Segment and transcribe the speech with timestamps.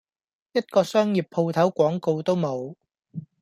[0.53, 2.73] 一個商業舖頭廣告都冇!